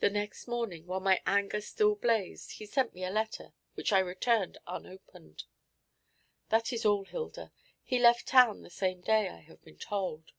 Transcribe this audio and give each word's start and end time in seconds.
The 0.00 0.10
next 0.10 0.46
morning, 0.46 0.84
while 0.86 1.00
my 1.00 1.22
anger 1.24 1.62
still 1.62 1.94
blazed, 1.94 2.58
he 2.58 2.66
sent 2.66 2.92
me 2.92 3.02
a 3.02 3.10
letter, 3.10 3.54
which 3.76 3.94
I 3.94 3.98
returned 3.98 4.58
unopened. 4.66 5.44
That 6.50 6.70
is 6.70 6.84
all, 6.84 7.06
Hilda. 7.06 7.50
He 7.82 7.98
left 7.98 8.26
town 8.26 8.60
the 8.60 8.68
same 8.68 9.00
day, 9.00 9.30
I 9.30 9.40
have 9.40 9.64
been 9.64 9.78
told. 9.78 10.32